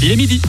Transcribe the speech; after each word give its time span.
Il 0.00 0.12
est 0.12 0.16
midi. 0.16 0.40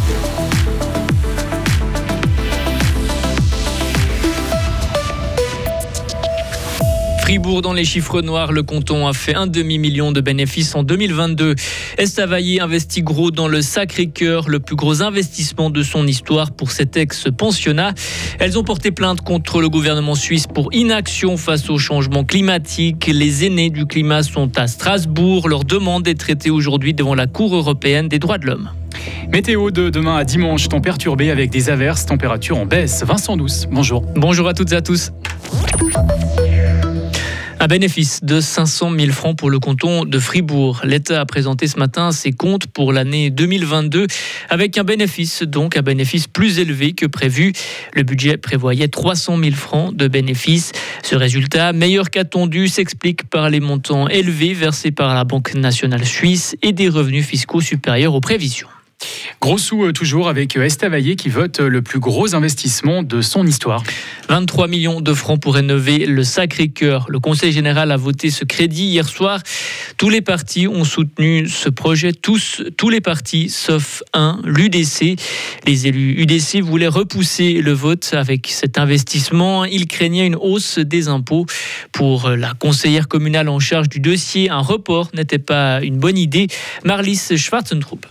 Fribourg 7.29 7.61
dans 7.61 7.73
les 7.73 7.85
chiffres 7.85 8.23
noirs, 8.23 8.51
le 8.51 8.63
canton 8.63 9.05
a 9.05 9.13
fait 9.13 9.35
un 9.35 9.45
demi-million 9.45 10.11
de 10.11 10.19
bénéfices 10.19 10.73
en 10.73 10.81
2022. 10.81 11.53
Estavayer 11.99 12.59
investit 12.59 13.03
gros 13.03 13.29
dans 13.29 13.47
le 13.47 13.61
Sacré-Cœur, 13.61 14.49
le 14.49 14.59
plus 14.59 14.75
gros 14.75 15.03
investissement 15.03 15.69
de 15.69 15.83
son 15.83 16.07
histoire 16.07 16.49
pour 16.49 16.71
cet 16.71 16.97
ex-pensionnat. 16.97 17.93
Elles 18.39 18.57
ont 18.57 18.63
porté 18.63 18.89
plainte 18.89 19.21
contre 19.21 19.61
le 19.61 19.69
gouvernement 19.69 20.15
suisse 20.15 20.47
pour 20.47 20.73
inaction 20.73 21.37
face 21.37 21.69
au 21.69 21.77
changement 21.77 22.23
climatique. 22.23 23.05
Les 23.05 23.45
aînés 23.45 23.69
du 23.69 23.85
climat 23.85 24.23
sont 24.23 24.57
à 24.57 24.65
Strasbourg. 24.65 25.47
Leur 25.49 25.65
demande 25.65 26.07
est 26.07 26.19
traitée 26.19 26.49
aujourd'hui 26.49 26.95
devant 26.95 27.13
la 27.13 27.27
Cour 27.27 27.55
européenne 27.55 28.07
des 28.07 28.17
droits 28.17 28.39
de 28.39 28.47
l'homme. 28.47 28.71
Météo 29.31 29.69
de 29.69 29.91
demain 29.91 30.15
à 30.15 30.23
dimanche, 30.23 30.67
temps 30.67 30.81
perturbé 30.81 31.29
avec 31.29 31.51
des 31.51 31.69
averses, 31.69 32.07
température 32.07 32.57
en 32.57 32.65
baisse. 32.65 33.03
Vincent 33.05 33.37
Douce, 33.37 33.67
bonjour. 33.69 34.01
Bonjour 34.15 34.47
à 34.47 34.55
toutes 34.55 34.71
et 34.71 34.77
à 34.77 34.81
tous. 34.81 35.11
Un 37.61 37.67
bénéfice 37.67 38.23
de 38.23 38.39
500 38.39 38.93
000 38.97 39.11
francs 39.11 39.37
pour 39.37 39.49
le 39.49 39.59
canton 39.59 40.05
de 40.05 40.17
Fribourg. 40.17 40.79
L'État 40.85 41.19
a 41.19 41.25
présenté 41.25 41.67
ce 41.67 41.77
matin 41.77 42.13
ses 42.13 42.31
comptes 42.31 42.67
pour 42.67 42.93
l'année 42.93 43.31
2022 43.31 44.07
avec 44.49 44.77
un 44.77 44.85
bénéfice, 44.85 45.43
donc 45.43 45.75
un 45.75 45.81
bénéfice 45.81 46.27
plus 46.27 46.59
élevé 46.59 46.93
que 46.93 47.05
prévu. 47.05 47.51
Le 47.91 48.03
budget 48.03 48.37
prévoyait 48.37 48.87
300 48.87 49.37
000 49.37 49.55
francs 49.55 49.93
de 49.93 50.07
bénéfice. 50.07 50.71
Ce 51.03 51.15
résultat, 51.15 51.73
meilleur 51.73 52.09
qu'attendu, 52.09 52.69
s'explique 52.69 53.29
par 53.29 53.49
les 53.49 53.59
montants 53.59 54.07
élevés 54.07 54.53
versés 54.53 54.91
par 54.91 55.13
la 55.13 55.25
Banque 55.25 55.53
nationale 55.53 56.05
suisse 56.05 56.55
et 56.61 56.71
des 56.71 56.87
revenus 56.87 57.25
fiscaux 57.25 57.59
supérieurs 57.59 58.15
aux 58.15 58.21
prévisions. 58.21 58.69
Gros 59.41 59.57
sous 59.57 59.85
euh, 59.85 59.93
toujours 59.93 60.27
avec 60.27 60.57
euh, 60.57 60.65
Estavayer 60.65 61.15
qui 61.15 61.29
vote 61.29 61.61
euh, 61.61 61.69
le 61.69 61.81
plus 61.81 61.99
gros 61.99 62.35
investissement 62.35 63.03
de 63.03 63.21
son 63.21 63.47
histoire. 63.47 63.81
23 64.27 64.67
millions 64.67 64.99
de 64.99 65.13
francs 65.13 65.39
pour 65.39 65.55
rénover 65.55 66.05
le 66.05 66.23
Sacré-Cœur. 66.23 67.05
Le 67.07 67.21
Conseil 67.21 67.53
général 67.53 67.91
a 67.91 67.97
voté 67.97 68.31
ce 68.31 68.43
crédit 68.43 68.87
hier 68.87 69.07
soir. 69.07 69.41
Tous 69.97 70.09
les 70.09 70.19
partis 70.19 70.67
ont 70.67 70.83
soutenu 70.83 71.47
ce 71.47 71.69
projet, 71.69 72.11
tous, 72.11 72.61
tous 72.77 72.89
les 72.89 72.99
partis 72.99 73.49
sauf 73.49 74.03
un, 74.13 74.41
l'UDC. 74.43 75.17
Les 75.65 75.87
élus 75.87 76.21
UDC 76.21 76.61
voulaient 76.61 76.87
repousser 76.87 77.61
le 77.61 77.71
vote 77.71 78.13
avec 78.13 78.47
cet 78.47 78.77
investissement. 78.77 79.63
Ils 79.63 79.87
craignaient 79.87 80.27
une 80.27 80.35
hausse 80.35 80.79
des 80.79 81.07
impôts. 81.07 81.45
Pour 81.93 82.29
la 82.29 82.53
conseillère 82.53 83.07
communale 83.07 83.47
en 83.47 83.59
charge 83.59 83.87
du 83.87 84.01
dossier, 84.01 84.49
un 84.49 84.61
report 84.61 85.09
n'était 85.13 85.39
pas 85.39 85.81
une 85.81 85.97
bonne 85.97 86.17
idée. 86.17 86.47
Marlis 86.83 87.37
Schwarzentrup. 87.37 88.05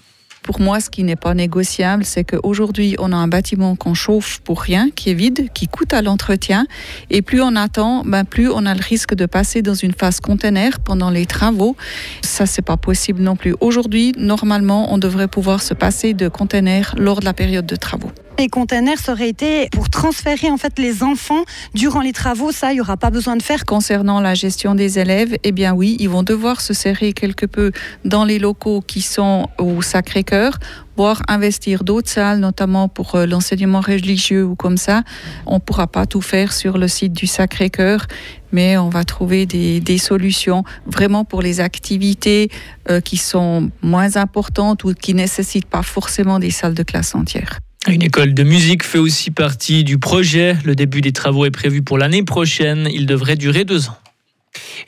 Pour 0.49 0.63
moi, 0.63 0.81
ce 0.81 0.89
qui 0.89 1.05
n'est 1.05 1.15
pas 1.15 1.35
négociable, 1.35 2.07
c'est 2.07 2.25
qu'aujourd'hui, 2.25 2.97
on 2.99 3.13
a 3.13 3.17
un 3.17 3.29
bâtiment 3.29 3.77
qu'on 3.77 3.93
chauffe 3.93 4.41
pour 4.45 4.63
rien, 4.63 4.89
qui 4.89 5.11
est 5.11 5.15
vide, 5.15 5.51
qui 5.53 5.69
coûte 5.69 5.93
à 5.93 6.01
l'entretien. 6.01 6.67
Et 7.11 7.21
plus 7.21 7.43
on 7.43 7.55
attend, 7.55 8.03
ben 8.07 8.25
plus 8.25 8.49
on 8.49 8.65
a 8.65 8.73
le 8.73 8.81
risque 8.81 9.15
de 9.15 9.27
passer 9.27 9.61
dans 9.61 9.75
une 9.75 9.93
phase 9.93 10.21
container 10.21 10.81
pendant 10.81 11.11
les 11.11 11.27
travaux. 11.27 11.77
Ça, 12.23 12.47
c'est 12.47 12.63
pas 12.63 12.79
possible 12.79 13.21
non 13.21 13.37
plus. 13.37 13.55
Aujourd'hui, 13.61 14.15
normalement, 14.17 14.91
on 14.91 14.97
devrait 14.97 15.29
pouvoir 15.29 15.61
se 15.61 15.75
passer 15.75 16.15
de 16.15 16.29
container 16.29 16.95
lors 16.97 17.21
de 17.21 17.27
la 17.27 17.35
période 17.35 17.67
de 17.67 17.77
travaux. 17.77 18.11
Les 18.39 18.49
containers, 18.49 18.99
aurait 19.09 19.29
été 19.29 19.69
pour 19.73 19.91
transférer 19.91 20.49
en 20.49 20.57
fait 20.57 20.79
les 20.79 21.03
enfants 21.03 21.43
durant 21.75 22.01
les 22.01 22.13
travaux. 22.13 22.53
Ça, 22.53 22.71
il 22.71 22.77
n'y 22.77 22.81
aura 22.81 22.97
pas 22.97 23.11
besoin 23.11 23.35
de 23.35 23.43
faire. 23.43 23.65
Concernant 23.65 24.21
la 24.21 24.35
gestion 24.35 24.77
des 24.77 25.01
élèves, 25.01 25.37
eh 25.43 25.51
bien 25.51 25.75
oui, 25.75 25.97
ils 25.99 26.09
vont 26.09 26.23
devoir 26.23 26.61
se 26.61 26.73
serrer 26.73 27.13
quelque 27.13 27.47
peu 27.47 27.73
dans 28.05 28.25
les 28.25 28.39
locaux 28.39 28.81
qui 28.81 29.03
sont 29.03 29.49
au 29.59 29.83
Sacré-Cœur 29.83 30.59
voire 30.97 31.23
investir 31.29 31.85
d'autres 31.85 32.09
salles, 32.09 32.41
notamment 32.41 32.89
pour 32.89 33.15
euh, 33.15 33.25
l'enseignement 33.25 33.81
religieux 33.81 34.45
ou 34.45 34.57
comme 34.57 34.77
ça. 34.77 35.05
On 35.47 35.55
ne 35.55 35.61
pourra 35.61 35.87
pas 35.87 36.07
tout 36.07 36.21
faire 36.21 36.53
sur 36.53 36.77
le 36.77 36.89
site 36.89 37.13
du 37.13 37.29
Sacré-Cœur, 37.29 38.07
mais 38.51 38.77
on 38.77 38.89
va 38.89 39.05
trouver 39.05 39.47
des, 39.47 39.79
des, 39.79 39.99
solutions 39.99 40.65
vraiment 40.87 41.25
pour 41.25 41.41
les 41.41 41.61
activités 41.61 42.51
euh, 42.91 43.01
qui 43.01 43.17
sont 43.17 43.71
moins 43.81 44.17
importantes 44.17 44.83
ou 44.83 44.93
qui 44.93 45.15
ne 45.15 45.21
nécessitent 45.21 45.67
pas 45.67 45.85
forcément 45.85 46.41
des 46.41 46.51
salles 46.51 46.75
de 46.75 46.83
classe 46.83 47.15
entières. 47.15 47.61
Une 47.89 48.03
école 48.03 48.35
de 48.35 48.43
musique 48.43 48.85
fait 48.85 48.99
aussi 48.99 49.31
partie 49.31 49.83
du 49.83 49.97
projet. 49.97 50.57
Le 50.65 50.75
début 50.75 51.01
des 51.01 51.13
travaux 51.13 51.47
est 51.47 51.51
prévu 51.51 51.81
pour 51.81 51.97
l'année 51.97 52.23
prochaine. 52.23 52.87
Il 52.93 53.07
devrait 53.07 53.37
durer 53.37 53.65
deux 53.65 53.89
ans. 53.89 53.97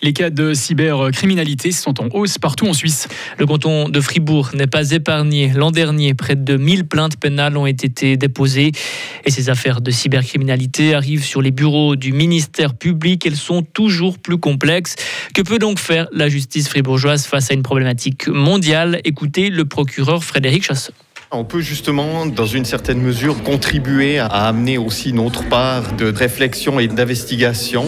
Les 0.03 0.13
cas 0.13 0.29
de 0.29 0.53
cybercriminalité 0.53 1.73
sont 1.73 1.99
en 2.03 2.09
hausse 2.13 2.37
partout 2.37 2.67
en 2.67 2.75
Suisse. 2.75 3.09
Le 3.39 3.47
canton 3.47 3.89
de 3.89 4.01
Fribourg 4.03 4.51
n'est 4.55 4.67
pas 4.67 4.91
épargné. 4.91 5.51
L'an 5.55 5.71
dernier, 5.71 6.13
près 6.13 6.37
de 6.37 6.57
1000 6.59 6.85
plaintes 6.85 7.17
pénales 7.17 7.57
ont 7.57 7.65
été 7.65 8.19
déposées. 8.19 8.73
Et 9.25 9.31
ces 9.31 9.49
affaires 9.49 9.81
de 9.81 9.91
cybercriminalité 9.91 10.95
arrivent 10.95 11.25
sur 11.25 11.41
les 11.41 11.53
bureaux 11.53 11.97
du 11.97 12.13
ministère 12.13 12.75
public. 12.75 13.25
Elles 13.25 13.37
sont 13.37 13.63
toujours 13.63 14.19
plus 14.19 14.39
complexes. 14.39 14.97
Que 15.35 15.41
peut 15.41 15.59
donc 15.59 15.79
faire 15.79 16.07
la 16.13 16.29
justice 16.29 16.69
fribourgeoise 16.69 17.25
face 17.25 17.51
à 17.51 17.55
une 17.55 17.63
problématique 17.63 18.29
mondiale? 18.29 19.01
Écoutez 19.05 19.49
le 19.49 19.65
procureur 19.65 20.23
Frédéric 20.23 20.65
Chasseur. 20.65 20.95
On 21.33 21.45
peut 21.45 21.61
justement, 21.61 22.27
dans 22.27 22.47
une 22.47 22.65
certaine 22.65 23.01
mesure, 23.01 23.45
contribuer 23.45 24.19
à 24.19 24.49
amener 24.49 24.79
aussi 24.79 25.13
notre 25.13 25.49
part 25.49 25.93
de 25.93 26.13
réflexion 26.13 26.81
et 26.81 26.89
d'investigation. 26.89 27.85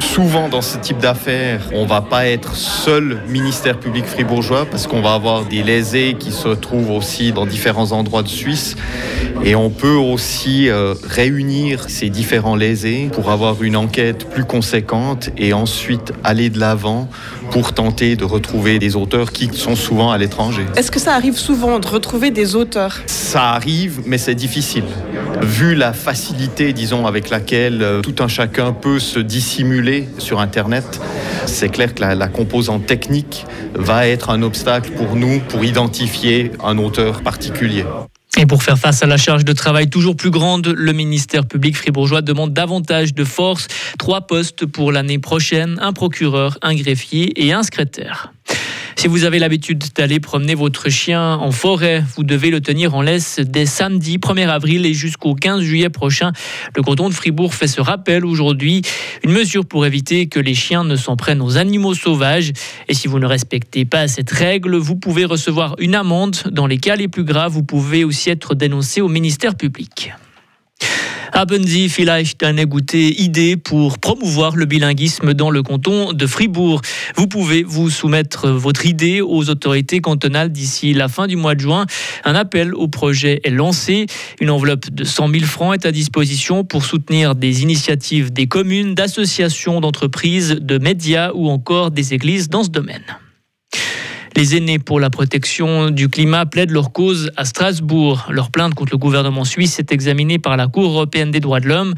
Souvent, 0.00 0.48
dans 0.48 0.62
ce 0.62 0.78
type 0.78 0.98
d'affaires, 0.98 1.70
on 1.72 1.86
va 1.86 2.00
pas 2.00 2.26
être 2.26 2.56
seul 2.56 3.20
ministère 3.28 3.78
public 3.78 4.04
fribourgeois 4.04 4.66
parce 4.66 4.88
qu'on 4.88 5.00
va 5.00 5.14
avoir 5.14 5.44
des 5.44 5.62
lésés 5.62 6.16
qui 6.18 6.32
se 6.32 6.48
trouvent 6.48 6.90
aussi 6.90 7.30
dans 7.30 7.46
différents 7.46 7.92
endroits 7.92 8.24
de 8.24 8.28
Suisse. 8.28 8.74
Et 9.44 9.54
on 9.54 9.70
peut 9.70 9.94
aussi 9.94 10.68
euh, 10.68 10.94
réunir 11.08 11.88
ces 11.88 12.10
différents 12.10 12.56
lésés 12.56 13.10
pour 13.12 13.30
avoir 13.30 13.62
une 13.62 13.76
enquête 13.76 14.28
plus 14.28 14.44
conséquente 14.44 15.30
et 15.36 15.52
ensuite 15.52 16.12
aller 16.24 16.50
de 16.50 16.58
l'avant 16.58 17.08
pour 17.52 17.74
tenter 17.74 18.16
de 18.16 18.24
retrouver 18.24 18.80
des 18.80 18.96
auteurs 18.96 19.30
qui 19.30 19.50
sont 19.52 19.76
souvent 19.76 20.10
à 20.10 20.18
l'étranger. 20.18 20.64
Est-ce 20.74 20.90
que 20.90 20.98
ça 20.98 21.14
arrive 21.14 21.36
souvent 21.36 21.78
de 21.78 21.86
retrouver 21.86 22.32
des 22.32 22.56
auteurs 22.56 22.71
Ça 23.06 23.50
arrive, 23.50 24.00
mais 24.06 24.18
c'est 24.18 24.34
difficile. 24.34 24.84
Vu 25.42 25.74
la 25.74 25.92
facilité, 25.92 26.72
disons, 26.72 27.06
avec 27.06 27.30
laquelle 27.30 27.82
euh, 27.82 28.00
tout 28.00 28.14
un 28.20 28.28
chacun 28.28 28.72
peut 28.72 28.98
se 28.98 29.18
dissimuler 29.18 30.08
sur 30.18 30.40
Internet, 30.40 31.00
c'est 31.46 31.68
clair 31.68 31.94
que 31.94 32.00
la, 32.00 32.14
la 32.14 32.28
composante 32.28 32.86
technique 32.86 33.44
va 33.74 34.06
être 34.06 34.30
un 34.30 34.42
obstacle 34.42 34.90
pour 34.92 35.16
nous 35.16 35.40
pour 35.40 35.64
identifier 35.64 36.52
un 36.64 36.78
auteur 36.78 37.22
particulier. 37.22 37.84
Et 38.38 38.46
pour 38.46 38.62
faire 38.62 38.78
face 38.78 39.02
à 39.02 39.06
la 39.06 39.18
charge 39.18 39.44
de 39.44 39.52
travail 39.52 39.90
toujours 39.90 40.16
plus 40.16 40.30
grande, 40.30 40.66
le 40.66 40.92
ministère 40.92 41.44
public 41.44 41.76
fribourgeois 41.76 42.22
demande 42.22 42.54
davantage 42.54 43.12
de 43.12 43.24
force. 43.24 43.68
Trois 43.98 44.22
postes 44.22 44.64
pour 44.64 44.90
l'année 44.90 45.18
prochaine, 45.18 45.78
un 45.82 45.92
procureur, 45.92 46.56
un 46.62 46.74
greffier 46.74 47.32
et 47.44 47.52
un 47.52 47.62
secrétaire. 47.62 48.32
Si 49.02 49.08
vous 49.08 49.24
avez 49.24 49.40
l'habitude 49.40 49.82
d'aller 49.96 50.20
promener 50.20 50.54
votre 50.54 50.88
chien 50.88 51.34
en 51.34 51.50
forêt, 51.50 52.04
vous 52.14 52.22
devez 52.22 52.52
le 52.52 52.60
tenir 52.60 52.94
en 52.94 53.02
laisse 53.02 53.40
dès 53.40 53.66
samedi 53.66 54.18
1er 54.18 54.46
avril 54.46 54.86
et 54.86 54.94
jusqu'au 54.94 55.34
15 55.34 55.60
juillet 55.60 55.90
prochain. 55.90 56.30
Le 56.76 56.82
canton 56.82 57.08
de 57.08 57.12
Fribourg 57.12 57.52
fait 57.52 57.66
ce 57.66 57.80
rappel 57.80 58.24
aujourd'hui, 58.24 58.82
une 59.24 59.32
mesure 59.32 59.66
pour 59.66 59.86
éviter 59.86 60.28
que 60.28 60.38
les 60.38 60.54
chiens 60.54 60.84
ne 60.84 60.94
s'en 60.94 61.16
prennent 61.16 61.42
aux 61.42 61.56
animaux 61.56 61.94
sauvages. 61.94 62.52
Et 62.86 62.94
si 62.94 63.08
vous 63.08 63.18
ne 63.18 63.26
respectez 63.26 63.84
pas 63.84 64.06
cette 64.06 64.30
règle, 64.30 64.76
vous 64.76 64.94
pouvez 64.94 65.24
recevoir 65.24 65.74
une 65.80 65.96
amende. 65.96 66.36
Dans 66.52 66.68
les 66.68 66.78
cas 66.78 66.94
les 66.94 67.08
plus 67.08 67.24
graves, 67.24 67.50
vous 67.50 67.64
pouvez 67.64 68.04
aussi 68.04 68.30
être 68.30 68.54
dénoncé 68.54 69.00
au 69.00 69.08
ministère 69.08 69.56
public. 69.56 70.12
Haben 71.34 71.66
Sie 71.66 71.88
vielleicht 71.88 72.44
eine 72.44 72.66
gute 72.66 72.94
Idée 72.94 73.56
pour 73.56 73.98
promouvoir 73.98 74.54
le 74.54 74.66
bilinguisme 74.66 75.32
dans 75.32 75.50
le 75.50 75.62
canton 75.62 76.12
de 76.12 76.26
Fribourg 76.26 76.82
Vous 77.16 77.26
pouvez 77.26 77.62
vous 77.62 77.88
soumettre 77.88 78.50
votre 78.50 78.84
idée 78.84 79.22
aux 79.22 79.48
autorités 79.48 80.00
cantonales 80.00 80.52
d'ici 80.52 80.92
la 80.92 81.08
fin 81.08 81.26
du 81.26 81.36
mois 81.36 81.54
de 81.54 81.60
juin. 81.60 81.86
Un 82.24 82.34
appel 82.34 82.74
au 82.74 82.86
projet 82.86 83.40
est 83.44 83.50
lancé. 83.50 84.06
Une 84.40 84.50
enveloppe 84.50 84.90
de 84.90 85.04
100 85.04 85.28
000 85.30 85.44
francs 85.46 85.74
est 85.74 85.86
à 85.86 85.90
disposition 85.90 86.64
pour 86.64 86.84
soutenir 86.84 87.34
des 87.34 87.62
initiatives 87.62 88.30
des 88.30 88.46
communes, 88.46 88.94
d'associations, 88.94 89.80
d'entreprises, 89.80 90.58
de 90.60 90.76
médias 90.76 91.30
ou 91.34 91.48
encore 91.48 91.90
des 91.90 92.12
églises 92.12 92.50
dans 92.50 92.62
ce 92.62 92.70
domaine. 92.70 93.02
Les 94.34 94.56
aînés 94.56 94.78
pour 94.78 94.98
la 94.98 95.10
protection 95.10 95.90
du 95.90 96.08
climat 96.08 96.46
plaident 96.46 96.70
leur 96.70 96.92
cause 96.92 97.30
à 97.36 97.44
Strasbourg. 97.44 98.26
Leur 98.30 98.50
plainte 98.50 98.74
contre 98.74 98.92
le 98.92 98.98
gouvernement 98.98 99.44
suisse 99.44 99.78
est 99.78 99.92
examinée 99.92 100.38
par 100.38 100.56
la 100.56 100.68
Cour 100.68 100.84
européenne 100.84 101.30
des 101.30 101.40
droits 101.40 101.60
de 101.60 101.68
l'homme. 101.68 101.94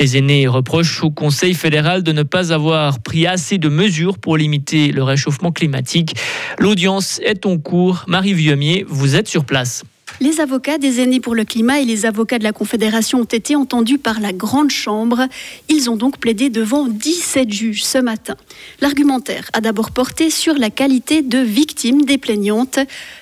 Les 0.00 0.16
aînés 0.16 0.46
reprochent 0.48 1.02
au 1.02 1.10
Conseil 1.10 1.54
fédéral 1.54 2.02
de 2.02 2.12
ne 2.12 2.22
pas 2.22 2.52
avoir 2.52 3.00
pris 3.00 3.26
assez 3.26 3.58
de 3.58 3.68
mesures 3.68 4.18
pour 4.18 4.36
limiter 4.36 4.90
le 4.90 5.02
réchauffement 5.02 5.52
climatique. 5.52 6.16
L'audience 6.58 7.20
est 7.24 7.44
en 7.44 7.58
cours. 7.58 8.04
Marie 8.06 8.34
Vieumier, 8.34 8.84
vous 8.88 9.14
êtes 9.14 9.28
sur 9.28 9.44
place. 9.44 9.84
Les 10.18 10.40
avocats 10.40 10.78
des 10.78 11.00
aînés 11.00 11.20
pour 11.20 11.34
le 11.34 11.44
climat 11.44 11.80
et 11.80 11.84
les 11.84 12.06
avocats 12.06 12.38
de 12.38 12.44
la 12.44 12.52
Confédération 12.52 13.20
ont 13.20 13.24
été 13.24 13.54
entendus 13.54 13.98
par 13.98 14.18
la 14.18 14.32
Grande 14.32 14.70
Chambre. 14.70 15.26
Ils 15.68 15.90
ont 15.90 15.96
donc 15.96 16.16
plaidé 16.16 16.48
devant 16.48 16.86
17 16.86 17.52
juges 17.52 17.84
ce 17.84 17.98
matin. 17.98 18.34
L'argumentaire 18.80 19.50
a 19.52 19.60
d'abord 19.60 19.90
porté 19.90 20.30
sur 20.30 20.54
la 20.54 20.70
qualité 20.70 21.20
de 21.20 21.38
victime 21.38 22.06
des 22.06 22.16
plaignantes. 22.16 22.78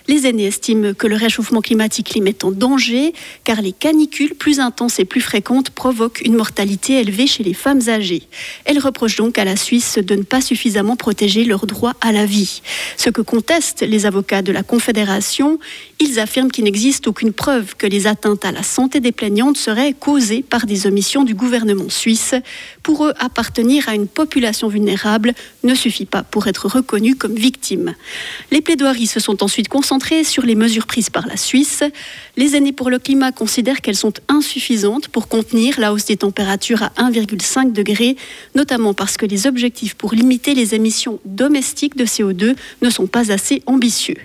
Les 0.07 0.29
aînés 0.29 0.47
estiment 0.47 0.95
que 0.95 1.09
le 1.09 1.17
réchauffement 1.17 1.63
climatique 1.63 2.15
les 2.15 2.21
met 2.21 2.45
en 2.45 2.53
danger 2.53 3.13
car 3.43 3.61
les 3.61 3.73
canicules 3.73 4.37
plus 4.37 4.61
intenses 4.61 5.01
et 5.01 5.05
plus 5.05 5.21
fréquentes 5.21 5.71
provoquent 5.71 6.21
une 6.25 6.37
mortalité 6.37 7.01
élevée 7.01 7.27
chez 7.27 7.43
les 7.43 7.55
femmes 7.55 7.89
âgées. 7.89 8.23
Elles 8.67 8.79
reprochent 8.79 9.17
donc 9.17 9.37
à 9.39 9.45
la 9.45 9.57
Suisse 9.57 9.99
de 9.99 10.15
ne 10.15 10.23
pas 10.23 10.41
suffisamment 10.41 10.95
protéger 10.95 11.45
leur 11.45 11.67
droit 11.67 11.95
à 12.01 12.13
la 12.13 12.25
vie. 12.25 12.63
Ce 12.97 13.11
que 13.11 13.21
contestent 13.21 13.83
les 13.83 14.07
avocats 14.07 14.43
de 14.43 14.53
la 14.53 14.63
Confédération, 14.63 15.59
ils 15.99 16.21
affirment 16.21 16.53
qu'il 16.53 16.63
n'existe 16.63 16.84
n'existe 16.85 17.09
aucune 17.09 17.33
preuve 17.33 17.77
que 17.77 17.87
les 17.87 18.07
atteintes 18.07 18.45
à 18.45 18.53
la 18.53 18.63
santé 18.63 19.01
des 19.01 19.11
plaignantes 19.11 19.57
seraient 19.57 19.95
causées 19.95 20.43
par 20.43 20.67
des 20.67 20.87
omissions 20.87 21.25
du 21.25 21.35
gouvernement 21.35 21.89
suisse. 21.89 22.35
Pour 22.83 23.07
eux, 23.07 23.15
appartenir 23.19 23.89
à 23.89 23.95
une 23.95 24.07
population 24.07 24.69
vulnérable 24.69 25.33
ne 25.63 25.75
suffit 25.75 26.05
pas 26.05 26.23
pour 26.23 26.47
être 26.47 26.69
reconnu 26.69 27.17
comme 27.17 27.37
victime. 27.37 27.95
Les 28.51 28.61
plaidoiries 28.61 29.07
se 29.07 29.19
sont 29.19 29.43
ensuite 29.43 29.69
concentrées 29.69 30.25
sur 30.25 30.43
les 30.43 30.55
mesures 30.55 30.87
prises 30.87 31.09
par 31.09 31.27
la 31.27 31.39
Suisse. 31.39 31.83
Les 32.37 32.55
aînés 32.55 32.73
pour 32.73 32.91
le 32.91 32.99
climat 32.99 33.33
considèrent 33.33 33.81
qu'elles 33.81 33.97
sont 33.97 34.13
insuffisantes 34.29 35.09
pour 35.09 35.29
contenir 35.29 35.81
la 35.81 35.91
hausse 35.91 36.05
des 36.05 36.19
températures 36.19 36.83
à 36.83 36.91
1,5 36.99 37.73
degré, 37.73 38.15
notamment 38.55 38.93
parce 38.93 39.17
que 39.17 39.25
les 39.25 39.47
objectifs 39.47 39.95
pour 39.95 40.13
limiter 40.13 40.53
les 40.53 40.75
émissions 40.75 41.19
domestiques 41.25 41.97
de 41.97 42.05
CO2 42.05 42.55
ne 42.83 42.91
sont 42.91 43.07
pas 43.07 43.33
assez 43.33 43.63
ambitieux. 43.65 44.19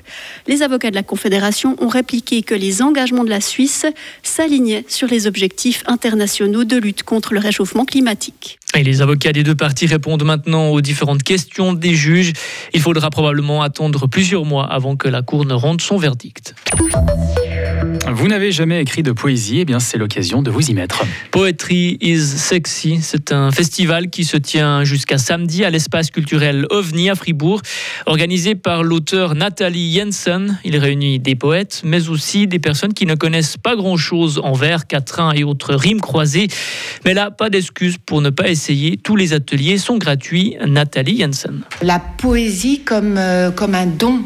Les 0.46 0.62
avocats 0.62 0.90
de 0.90 0.96
la 0.96 1.04
Confédération 1.04 1.78
ont 1.80 1.88
répliqué 1.88 2.42
que 2.50 2.56
les 2.56 2.82
engagements 2.82 3.24
de 3.24 3.30
la 3.30 3.42
Suisse 3.42 3.86
s'alignaient 4.24 4.84
sur 4.88 5.08
les 5.08 5.28
objectifs 5.28 5.84
internationaux 5.86 6.64
de 6.64 6.78
lutte 6.78 7.04
contre 7.04 7.36
le 7.36 7.40
réchauffement 7.40 7.86
climatique. 7.86 8.58
Et 8.76 8.82
les 8.82 9.04
avocats 9.04 9.32
des 9.34 9.44
deux 9.44 9.54
parties 9.54 9.86
répondent 9.86 10.24
maintenant 10.24 10.70
aux 10.70 10.82
différentes 10.82 11.22
questions 11.22 11.74
des 11.74 11.94
juges. 11.94 12.34
Il 12.74 12.82
faudra 12.82 13.12
probablement 13.12 13.62
attendre 13.62 14.08
plusieurs 14.08 14.46
mois 14.46 14.66
avant 14.66 14.96
que 14.96 15.08
la 15.08 15.22
Cour 15.22 15.46
ne 15.46 15.54
rende 15.54 15.82
son 15.82 15.98
verdict. 15.98 16.56
Vous 18.12 18.28
n'avez 18.28 18.52
jamais 18.52 18.82
écrit 18.82 19.04
de 19.04 19.12
poésie, 19.12 19.60
eh 19.60 19.66
bien 19.66 19.80
c'est 19.80 19.98
l'occasion 19.98 20.42
de 20.42 20.52
vous 20.52 20.70
y 20.70 20.74
mettre. 20.74 21.04
Poetry 21.32 21.98
is 22.02 22.22
sexy, 22.22 23.00
c'est 23.02 23.32
un 23.32 23.52
festival 23.52 24.10
qui 24.10 24.24
se 24.24 24.38
tient 24.38 24.84
jusqu'à 24.84 25.18
samedi 25.18 25.64
à 25.64 25.70
l'espace 25.70 26.12
culturel 26.12 26.66
OVNI 26.70 27.10
à 27.10 27.16
Fribourg, 27.16 27.62
organisé 28.06 28.56
par 28.56 28.84
l'auteur 28.84 29.36
Nathalie 29.36 29.94
Jensen. 29.94 30.60
Il 30.64 30.78
réunit 30.78 31.20
des 31.20 31.36
poètes, 31.36 31.82
mais 31.84 32.10
aussi 32.10 32.48
des 32.48 32.60
personnes 32.60 32.94
qui 32.94 33.06
ne 33.06 33.16
connaissent 33.16 33.58
pas 33.58 33.76
grand-chose 33.76 34.40
en 34.44 34.54
vers, 34.54 34.88
quatrains 34.88 35.34
et 35.34 35.44
autres 35.44 35.74
rimes 35.74 36.02
croisées. 36.02 36.48
Mais 37.06 37.14
là, 37.14 37.32
pas 37.32 37.50
d'excuse 37.50 37.98
pour 38.04 38.22
ne 38.22 38.30
pas 38.30 38.50
essayer. 38.50 38.98
Tous 38.98 39.16
les 39.16 39.34
ateliers 39.34 39.78
sont 39.78 39.98
gratuits. 39.98 40.58
Nathalie 40.66 41.20
Jensen. 41.20 41.62
La 41.82 42.00
poésie 42.00 42.82
comme, 42.82 43.18
euh, 43.18 43.52
comme 43.52 43.76
un 43.76 43.86
don, 43.86 44.22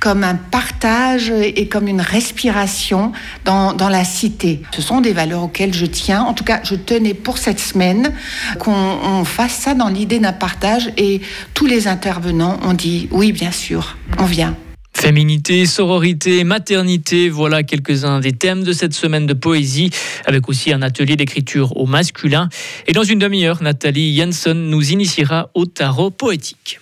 comme 0.00 0.24
un 0.24 0.34
partage 0.34 1.30
et 1.30 1.68
comme 1.68 1.88
une 1.88 2.00
respiration 2.00 3.05
dans, 3.44 3.72
dans, 3.72 3.88
la 3.88 4.04
cité. 4.04 4.62
Ce 4.72 4.82
sont 4.82 5.00
des 5.00 5.12
valeurs 5.12 5.44
auxquelles 5.44 5.74
je 5.74 5.86
tiens. 5.86 6.22
En 6.22 6.34
tout 6.34 6.44
cas, 6.44 6.60
je 6.62 6.74
tenais 6.74 7.14
pour 7.14 7.38
cette 7.38 7.60
semaine 7.60 8.12
qu'on 8.58 9.24
fasse 9.24 9.54
ça 9.54 9.74
dans 9.74 9.88
l'idée 9.88 10.18
d'un 10.18 10.32
partage 10.32 10.90
et 10.96 11.20
tous 11.54 11.66
les 11.66 11.88
intervenants 11.88 12.58
ont 12.62 12.74
dit 12.74 13.08
oui, 13.10 13.32
bien 13.32 13.52
sûr, 13.52 13.96
on 14.18 14.24
vient. 14.24 14.56
Féminité, 14.96 15.66
sororité, 15.66 16.42
maternité, 16.42 17.28
voilà 17.28 17.62
quelques-uns 17.62 18.18
des 18.18 18.32
thèmes 18.32 18.64
de 18.64 18.72
cette 18.72 18.94
semaine 18.94 19.26
de 19.26 19.34
poésie, 19.34 19.90
avec 20.24 20.48
aussi 20.48 20.72
un 20.72 20.80
atelier 20.80 21.16
d'écriture 21.16 21.76
au 21.76 21.84
masculin. 21.84 22.48
Et 22.86 22.92
dans 22.92 23.04
une 23.04 23.18
demi-heure, 23.18 23.62
Nathalie 23.62 24.16
Jensen 24.16 24.70
nous 24.70 24.92
initiera 24.92 25.50
au 25.52 25.66
tarot 25.66 26.10
poétique. 26.10 26.80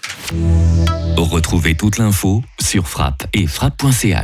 Retrouvez 1.17 1.75
toute 1.75 1.99
l'info 1.99 2.43
sur 2.61 2.87
frappe 2.87 3.27
et 3.33 3.49
frappe.ch. 3.49 4.05